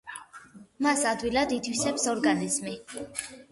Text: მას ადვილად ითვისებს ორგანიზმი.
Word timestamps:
მას 0.85 1.03
ადვილად 1.09 1.55
ითვისებს 1.59 2.09
ორგანიზმი. 2.17 2.77